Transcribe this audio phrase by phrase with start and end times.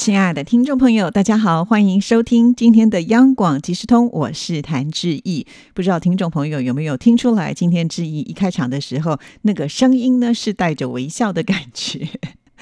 [0.00, 5.46] 亲爱的听众朋友，大家好，欢迎收听今天的央广即时通，我是谭志毅。
[5.74, 12.08] 不知道听众朋友有没有听出来，今天志毅一开场的时候，那个声音呢是带着微笑的感觉。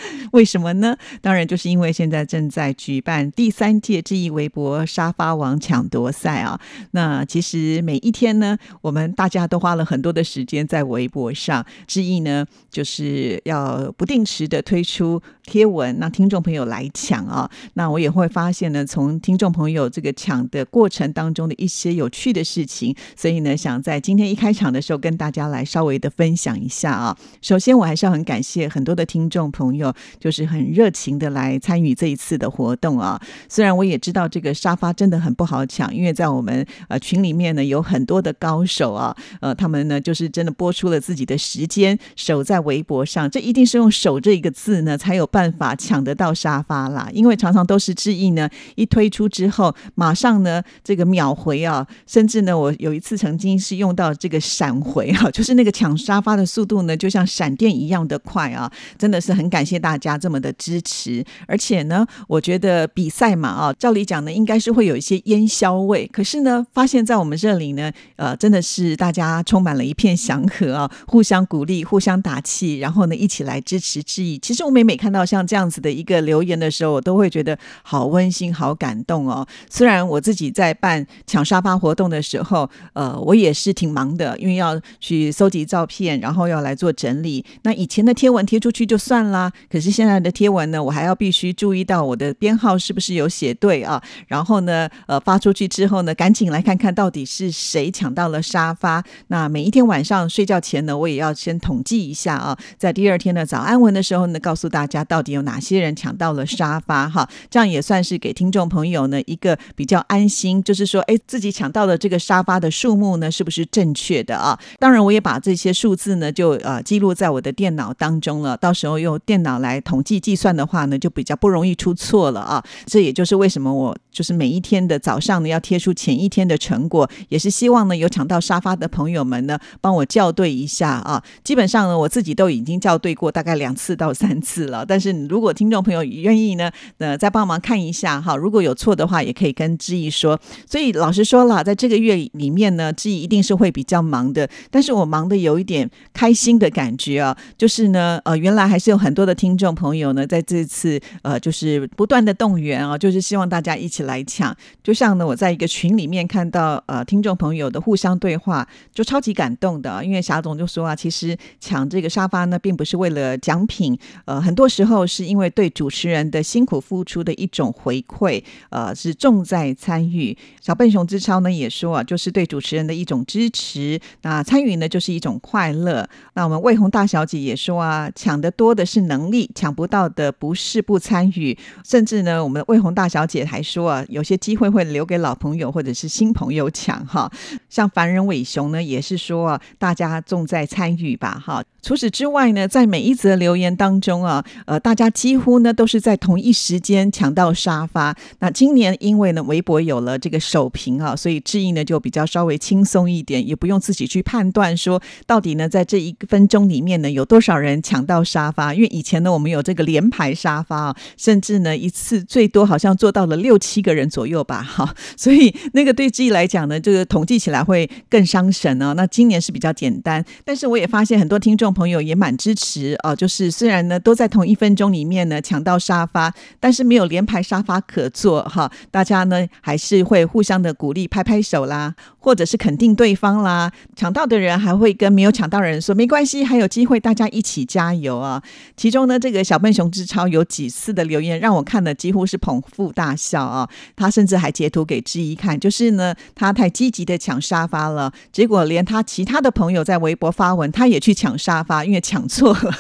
[0.32, 0.96] 为什么呢？
[1.20, 6.60] 当然就是因为现在正在举办第三届智毅微博沙发王抢夺赛啊。
[6.92, 11.64] 那其实每一天呢，我们大家都花了很多的时间在微博上。
[11.86, 17.50] 智毅呢，就是要不定时的推出贴文，让听众朋友来抢啊。
[17.74, 27.16] 那我也会发现呢，从听众朋友这个抢的过程当中的一些有趣的事情，所以呢，想在今天一开场的时候跟大家来稍微的分享一下啊。
[27.40, 29.88] 首先，我还是要很感谢很多的听众朋友。
[30.19, 33.20] 就是很热情的来参与这一次的活动啊！
[33.48, 47.08] 虽然我也知道这个沙发真的很不好抢，因为在我们呃群里面呢有很多的高手啊，呃，他们呢就是真的播出了自己的时间守在微博上，这一定是用“守”这一个字呢才有办法抢得到沙发啦。
[47.12, 60.18] 因为常常都是志毅呢一推出之后，马上呢这个秒回啊，甚至呢我有一次曾经是用到这个闪回啊，就是那个抢沙发的速度呢就像闪电一样的快啊，真的是很感谢大家。
[60.18, 66.06] 这么的支持，而且呢，我觉得比赛嘛，啊，照理讲呢，应该是会有一些烟硝味。
[66.12, 74.38] 可是呢，发现在我们这里呢，呃，真的是大家充满了一片祥和啊，互相鼓励，互相打气，然后呢，一起来支持致意。
[74.38, 79.46] 其实我每每看到像这样子的一个留言的时候，我都会觉得好温馨、好感动哦。
[79.70, 87.44] 虽然我自己在办抢沙发活动的时候，呃，我也是挺忙的， 因为要去搜集照片，然后要来做整理。
[87.62, 89.88] 那以前的贴文贴出去就算啦，可是。
[89.98, 94.00] 现在的贴文呢，我还要必须注意到我的编号是不是有写对啊？
[94.28, 99.02] 然后呢，呃，发出去之后呢，赶紧来看看到底是谁抢到了沙发。
[99.27, 107.29] 那每一天晚上睡觉前呢，我也要先统计一下啊，在第二天的早安文的时候呢，告诉大家到底有哪些人抢到了沙发哈。
[107.50, 114.56] 这样也算是给听众朋友呢一个比较安心，就是说，哎，自己抢到的这个沙发的数目呢，是不是正确的啊？
[114.79, 119.80] 当然，我也把这些数字呢，就呃记录在我的电脑当中了，到时候用电脑来。
[119.80, 122.63] 统计计算的话呢，就比较不容易出错了啊。
[122.86, 131.23] 这也就是为什么我就是每一天的早上呢，要贴出前一天的成果，也是希望呢有抢到沙发的朋友们呢，帮我校对一下啊。
[131.44, 134.85] 基本上呢，我自己都已经校对过大概两次到三次了。
[134.87, 140.38] 但是如果听众朋友愿意呢，呃，再帮忙看一下哈，如果有错的话，也可以跟志毅说。
[140.67, 144.49] 所以老实说了，在这个月里面呢，志毅一定是会比较忙的。
[144.70, 149.75] 但是我忙的有一点开心的感觉啊，就是呢，呃，原来还是有很多的听听众。
[149.79, 154.55] 朋友呢，在这次呃，就是不断的动员啊，就是希望大家一起来抢。
[154.82, 160.05] 就像呢，我在一个群里面看到呃，听众朋友的互相对话，就超级感动的。
[160.05, 170.37] 因为霞总就说啊，其实抢这个沙发呢，并不是为了奖品，呃，很多时候是因为对主持人的辛苦付出的一种回馈，呃，是重在参与。
[170.61, 174.00] 小笨熊之超呢也说啊，就是对主持人的一种支持。
[174.23, 176.09] 那参与呢，就是一种快乐。
[176.35, 179.38] 那我们魏红大小姐也说啊，抢的多的是能力。
[179.54, 187.31] 抢不到的不是不参与，甚至呢，我们魏红大小姐还说啊，有些机会会留给老朋友或者是新朋友抢哈。
[187.69, 191.62] 像凡人伟雄呢，也是说，大家重在参与吧哈。
[191.88, 198.14] 除此之外呢，在每一则留言当中啊，呃，大家几乎呢都是在同一时间抢到沙发。
[198.40, 208.75] 那今年因为呢，微博有了这个首屏啊，所以智毅呢就比较稍微轻松一点，也不用自己去判断说到底呢，在这一分钟里面呢有多少人抢到沙发。
[208.75, 214.94] 因为以前呢，我们有这个连排沙发啊，甚至呢一次最多好像做到了六七个人左右吧，哈。
[215.16, 218.93] 所以那个对智毅来讲呢，这个统计起来会更伤神啊。
[218.93, 221.75] 那今年是比较简单，但是我也发现很多听众。
[221.78, 233.70] 朋友也蛮支持啊，就是虽然呢都在同一分钟里面呢抢到沙发，但是没有连排沙发可坐哈，大家呢还是会互相的鼓励，拍拍手啦，或者是肯定对方啦。
[233.94, 238.43] 抢到的人还会跟没有抢到人说没关系，还有机会，大家一起加油啊！
[238.76, 251.57] 其中呢，这个小笨熊之超有几次的留言让我看了几乎是捧腹大笑啊，他甚至还截图给志一看，就是呢他太积极的抢沙发了，结果连他其他的朋友在微博发文，他也去抢沙。
[251.62, 252.75] 发，因为抢错了。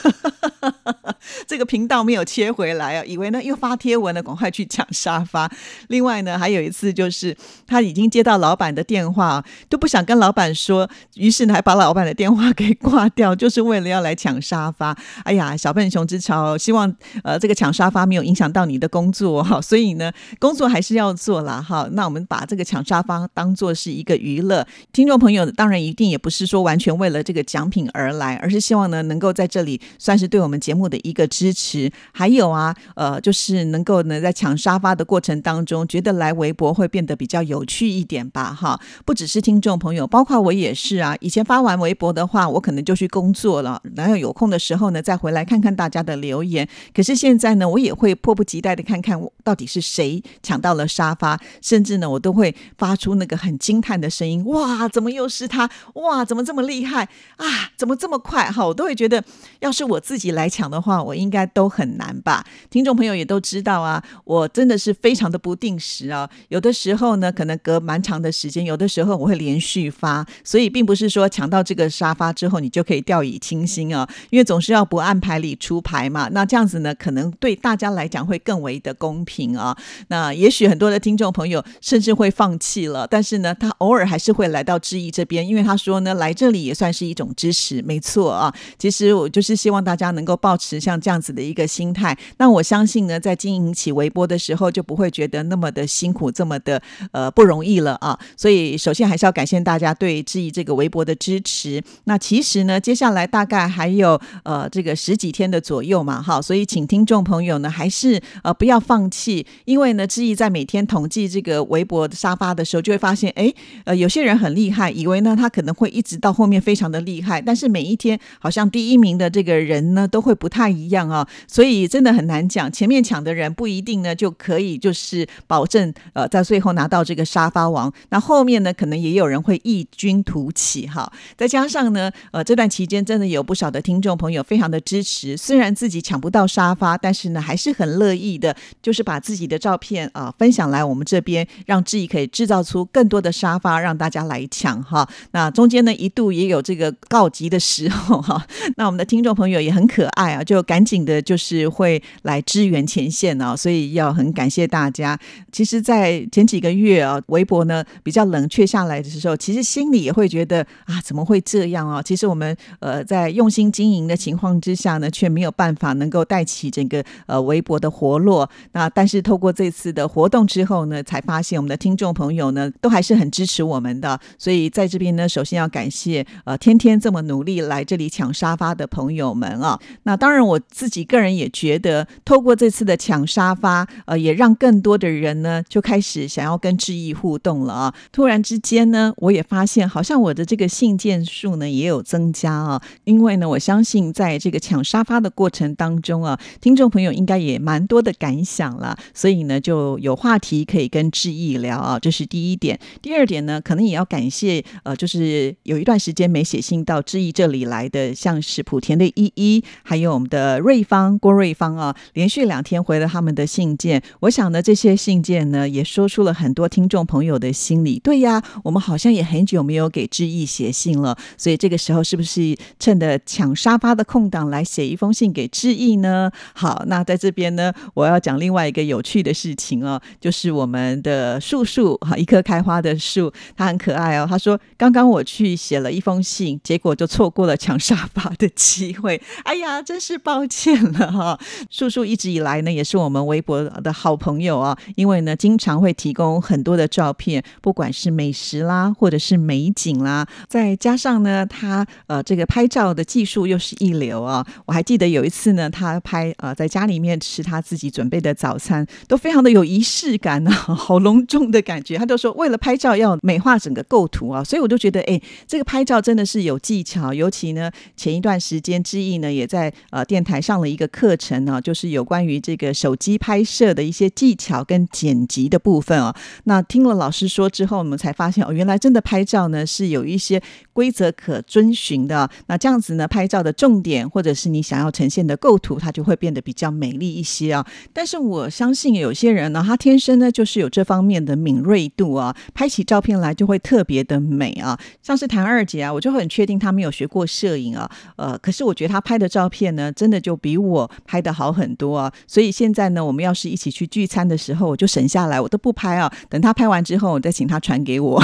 [1.46, 5.50] 这个频道没有切回来啊，以为呢又发贴文了，赶快去抢沙发。
[5.88, 14.96] 另外呢，还有一次就是他已经接到老板的电话，都不想跟老板说，于是呢还把老板的电话给挂掉，就是为了要来抢沙发。
[15.24, 21.88] 哎呀，小笨熊之潮，希望呃这个抢沙发没有影响到你的工作哈，所以呢工作还是要做啦哈。
[21.92, 31.92] 那我们把这个抢沙发当做是一个娱乐，听众朋友当然一定也不是说完全为了这个奖品而来，而是希望呢能够在这里算是对我我们节目的一个支持。
[32.10, 38.80] 还有啊，呃，就是能够呢在抢沙发的过程当中，觉得来微博会变得比较有趣一点吧哈。
[39.04, 41.14] 不只是听众朋友，包括我也是啊。
[41.20, 46.66] 以前发完微博的话，我可能就去工作了，然后有空的时候呢再回来看看大家的留言。
[46.94, 55.68] 可是现在呢，我也会迫不及待的看看到底是谁抢到了沙发，甚至呢我都会发出那个很惊叹的声音：哇，怎么又是他？
[55.96, 57.04] 哇，怎么这么厉害
[57.36, 57.46] 啊？
[57.76, 58.50] 怎么这么快？
[58.50, 59.22] 哈，我都会觉得，
[59.58, 62.46] 要是我自己来来抢的话，我应该都很难吧。
[62.70, 66.30] 听众朋友也都知道啊，我真的是非常的不定时啊。
[66.48, 74.08] 有的时候呢，可能隔蛮长的时间；有的时候我会连续发，所以并不是说抢到这个沙发之后，你就可以掉以轻心啊。
[74.30, 76.28] 因为总是要不按牌理出牌嘛。
[76.30, 79.76] 那这样子呢，可能对大家来讲会更为的公平啊。
[80.06, 88.54] 那也许很多的听众朋友甚至会放弃了，但是呢，他偶尔还是会来到志毅这边，因为他说呢，来这里也算是一种支持，没错啊。
[88.78, 92.14] 其实我就是希望大家能够保持像这样子的一个心态。
[92.36, 96.82] 那我相信呢，在经营起微博的时候，就不会觉得那么的辛苦，这么的
[97.12, 98.18] 呃不容易了啊。
[98.36, 101.82] 所以首先还是要感谢大家对志毅这个微博的支持。
[102.04, 113.52] 那其实呢，接下来大概还有呃这个十几天的左右嘛，哈，所以请听众朋友呢，还是呃不要放弃，因为呢，志毅在每天统计这个微博沙发的时候，就会发现，哎，
[113.84, 145.08] 呃，有些人很厉害，以为呢他可能会一直到后面非常的厉害，但是每一天好像第一名的这个人呢，都都会不太一样啊，所以真的很难讲，前面抢的人不一定呢就可以就是保证呃在最后拿到这个沙发王，那后面呢可能也有人会异军突起哈，再加上呢呃这段期间真的有不少的听众朋友非常的支持，虽然自己抢不到沙发，但是呢还是很乐意的，就是把自己的照片啊分享来我们这边，让志毅可以制造出更多的沙发让大家来抢哈。
[145.30, 148.44] 那中间呢一度也有这个告急的时候哈，
[148.76, 155.18] 那我们的听众朋友也很可爱啊，就赶紧的就是会来支援前线啊，所以要很感谢大家。
[155.50, 162.02] 其实，在前几个月啊，微博呢比较冷却下来的时候，其实心里也会觉得啊，怎么会这样啊？
[162.02, 168.48] 其实我们呃在用心经营的情况之下呢，却没有办法能够带起整个呃微博的活络。
[168.72, 174.18] 那但是透过这次的活动之后呢，才发现我们的听众朋友呢都还是很支持我们的。
[174.38, 179.78] 所以在这边呢，首先要感谢呃天天这么努力来这里抢沙发的朋友们啊。
[180.04, 187.94] 那当然我自己个人也觉得，透过这次的抢沙发，呃，也让更多的人呢就开始想要跟志毅互动了啊。
[188.12, 192.82] 突然之间呢，我也发现好像我的这个信件数呢也有增加啊。
[193.04, 201.98] 因为呢，我相信在这个抢沙发的过程当中啊，听众朋友应该也蛮多的感想了，所以呢就有话题可以跟志毅聊啊。
[201.98, 202.78] 这是第一点。
[203.02, 214.02] 第二点呢，可能也要感谢呃，就是有一段时间没写信到志毅这里来的，像是莆田的依依，还有我们的瑞芳郭瑞芳啊，连续两天回了他们的信件。
[214.20, 217.98] 我想呢，这些信件呢，也说出了很多听众朋友的心理。
[217.98, 226.30] 对呀，我们好像也很久没有给志毅写信了，所以这个时候是不是趁着抢沙发的空档来写一封信给志毅呢？
[226.52, 234.26] 好，那在这边呢，我要讲另外一个有趣的事情哦，就是我们的树树哈，一棵开花的树，它很可爱哦。
[234.28, 239.18] 他说，刚刚我去写了一封信，结果就错过了抢沙发的机会。
[239.44, 241.38] 哎呀，啊真是抱歉了哈！
[241.70, 254.44] 叔叔一直以来呢，也是我们微博的好朋友啊，因为呢，经常会提供很多的照片，不管是美食啦，或者是美景啦，再加上呢，他呃这个拍照的技术又是一流啊。
[254.66, 261.96] 我还记得有一次呢，他拍呃在家里面吃他自己准备的早餐，都非常的有仪式感啊， 好隆重的感觉。
[261.96, 269.28] 他就说为了拍照要美化整个构图啊，所以我就觉得哎，这个拍照真的是有技巧，尤其呢前一段时间之意呢。
[269.28, 276.14] 也在在呃电台上了一个课程呢，就是有关于这个手机拍摄的一些技巧跟剪辑的部分哦。
[276.44, 280.40] 那听了老师说之后，我们才发现哦，原来真的拍照呢是有一些
[280.72, 282.30] 规则可遵循的。
[282.46, 287.66] 那这样子呢，拍照的重点或者是你想要呈现的构图，它就会变得比较美丽一些啊。
[287.92, 294.78] 但是我相信有些人呢，他天生呢就是有这方面的敏锐度啊，拍起照片来就会特别的美啊。
[295.02, 302.12] 像是谭二姐啊，我就很确定她没有学过摄影啊，呃，可是我觉得她拍的照照片呢，真的就比我拍的好很多啊。
[302.26, 306.12] 所以现在呢，我们要是一起去聚餐的时候，我就省下来，我都不拍啊。
[306.28, 308.22] 等他拍完之后，我再请他传给我。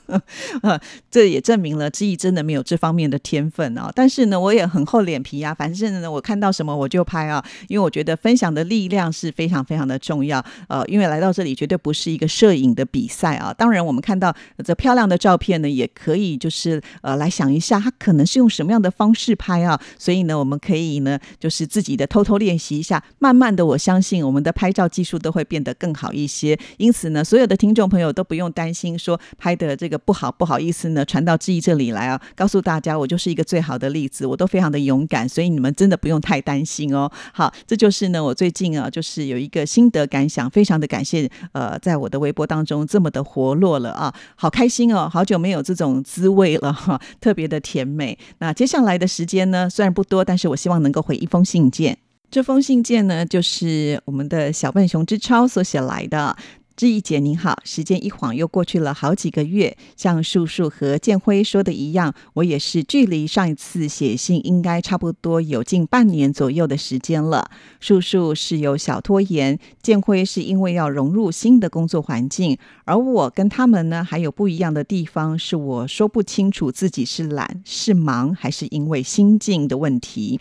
[1.10, 3.92] 这也证明了志毅真的没有这方面的天分啊。
[3.94, 5.52] 但是呢，我也很厚脸皮啊。
[5.52, 10.42] 反正呢，我看到什么我就拍啊，因为我觉得分享的力量是非常非常的重要。
[10.68, 13.52] 呃，因为来到这里绝对不是一个摄影的比赛啊。
[13.52, 19.78] 当然，我们看到这漂亮的照片呢，也可以就是呃来想一下，他可能是用什么样的方式拍啊。
[19.98, 23.02] 所以呢，我们可以呢，就是自己的偷偷练习一下。
[23.18, 26.58] 慢慢的，我相信我们的拍照技术都会变得更好一些。
[26.78, 32.20] 因此呢，所有的听众朋友都不用担心说拍的这个不好，不好意思呢传到志毅这里来啊。
[32.34, 37.10] 告诉大家，我就是一个最好的例子，我都非常的勇敢，所以你们真的不用太担心哦。
[37.32, 48.18] 好，这就是呢，我最近啊，就是有一个心得感想，非常的感谢呃，在我的微博当中这么的活络了啊，好开心哦，好久没有这种滋味了哈，特别的甜美。
[48.38, 51.96] 那接下来的时间呢，虽然不多，但是我希望能够回一封信件。
[52.30, 56.36] 这封信件呢，就是我们的小笨熊之超所写来的。
[56.80, 67.50] 志毅姐您好，时间一晃又过去了好几个月，像树树和建辉说的一样，我也是距离上一次写信应该差不多有近半年左右的时间了。
[67.80, 72.56] 树树是有小拖延，建辉是因为要融入新的工作环境，
[72.86, 80.40] 而我跟他们呢还有不一样的地方，是我说不清楚自己是懒是忙，还是因为心境的问题。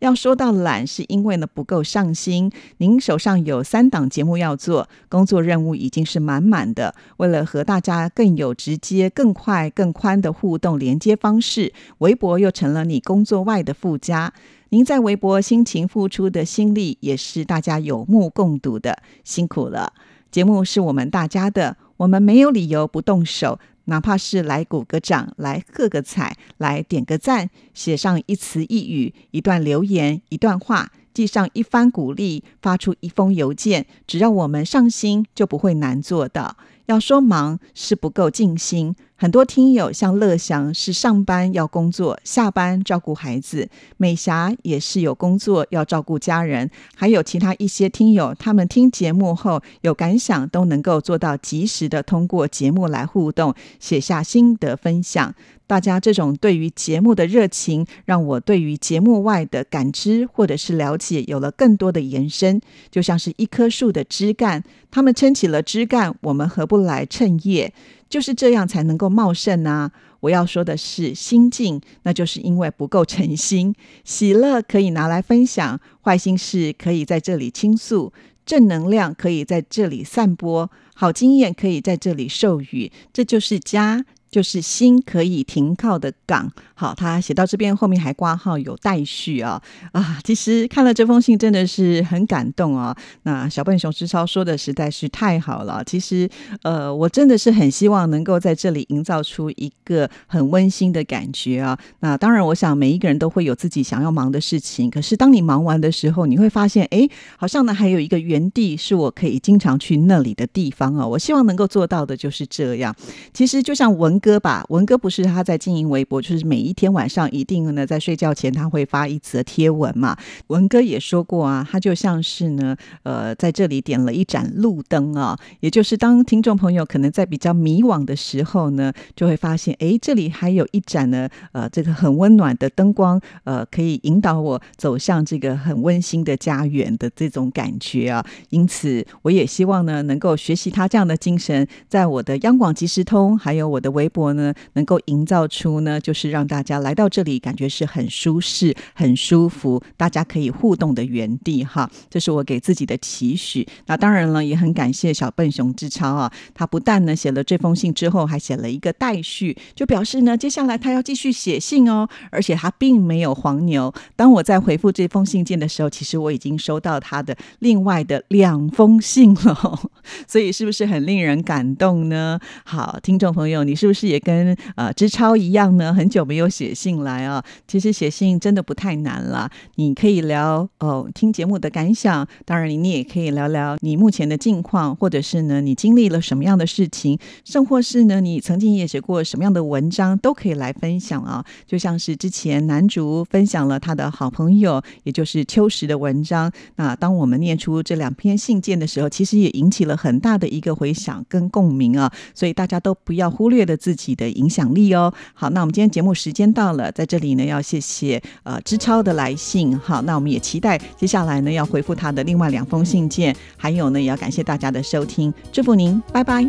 [0.00, 2.50] 要说到懒，是因为呢不够上心。
[2.76, 6.94] 您手上有三档节目要做，工作任务已经是满满的。
[7.16, 14.32] 为了和大家更有直接、更快、更宽的互动连接方式，微博又成了你工作外的附加。
[14.70, 19.92] 您在微博辛勤付出的心力，也是大家有目共睹的，辛苦了。
[20.30, 23.58] 节目是我们大家的，我们没有理由不动手。
[23.88, 36.58] 哪怕是来鼓个掌，来喝个彩，来点个赞，写上一词一语，一段留言，一段话，记上一番鼓励，发出一封邮件，只要我们上心，就不会难做到。
[36.84, 55.34] 要说忙是不够尽心，很多听友像乐祥是上班要工作，下班照顾孩子；美霞也是有工作要照顾家人，还有其他一些听友，他们听节目后有感想，都能够做到及时的通过节目来互动，写下心得分享。
[55.66, 62.58] 大家这种对于节目的热情，让我对于节目外的感知或者是了解有了更多的延伸，
[62.90, 67.74] 就像是一棵树的枝干，他们撑起了枝干，我们何不来衬叶？
[68.08, 69.90] 就是这样才能够茂盛啊！
[70.20, 73.74] 我要说的是心境，那就是因为不够诚心。
[74.04, 78.12] 喜乐可以拿来分享，坏心事可以在这里倾诉，
[78.44, 84.04] 正能量可以在这里散播，好经验可以在这里授予，这就是家。
[84.30, 86.50] 就是心可以停靠的港。
[86.74, 89.60] 好，他写到这边后面还挂号有待续啊
[89.92, 90.20] 啊！
[90.22, 92.96] 其实看了这封信真的是很感动啊。
[93.24, 95.82] 那小笨熊之超说的实在是太好了。
[95.84, 96.28] 其实
[96.62, 101.76] 呃，我真的是很希望能够在这里营造出一个很温馨的感觉啊。
[102.00, 104.88] 那当然，我想每一个人都会有自己想要忙的事情。
[104.88, 111.04] 可是当你忙完的时候，你会发现，哎，好像呢还有一个原地是我可以经常去那里的地方啊。
[111.04, 112.94] 我希望能够做到的就是这样。
[113.32, 114.17] 其实就像文。
[114.18, 120.16] 哥吧，文哥不是他在经营微博，就是每一天晚上一定呢在睡觉前他会发一则贴文嘛。
[120.48, 138.26] 文哥也说过啊，他就像是呢，呃，在这里点了一盏路灯啊，也就是当听众朋友可能在比较迷惘的时候呢，就会发现，哎，这里还有一盏呢，呃，这个很温暖的灯光，呃，可以引导我走向这个很温馨的家园的这种感觉啊。
[138.50, 144.07] 因此，我也希望呢，能够学习他这样的精神，在我的央广即时通，还有我的微。
[144.08, 151.90] 博呢，能够营造出呢，就是让大家来到这里感觉是很舒适、很舒服，大家可以互动的原地哈。
[152.08, 153.66] 这是我给自己的期许。
[153.86, 162.08] 那当然了，也很感谢小笨熊之超啊，他不但呢写了这封信之后，还写了一个待续，就表示呢接下来他要继续写信哦。
[162.30, 163.92] 而且他并没有黄牛。
[164.16, 169.80] 当我在回复这封信件的时候，其实我已经收到他的另外的两封信了，
[170.26, 172.40] 所以是不是很令人感动呢？
[172.64, 173.97] 好，听众朋友，你是不是？
[173.98, 177.44] 是也跟呃知超一样呢，很久没有写信来啊。
[177.66, 191.44] 其实写信真的不太难了，你可以聊哦听节目的感想，当然你你也可以聊聊你目前的近况，或者是呢你经历了什么样的事情，甚或是呢你曾经也写过什么样的文章，都可以来分享啊。
[191.66, 196.52] 就像是之前南竹分享了他的好朋友，也就是秋实的文章。
[196.76, 202.12] 那当我们念出这两篇信件的时候，其实也引起了很大的一个回响跟共鸣啊。
[202.32, 203.76] 所以大家都不要忽略的。
[203.88, 205.10] 自己的影响力哦。
[205.32, 209.78] 好，那我们今天节目时间到了，在这里呢要谢谢呃知超的来信。
[209.78, 216.46] 好，那我们也期待接下来呢要回复他的另外两封信件，还有呢也要感谢大家的收听，祝福您，拜拜。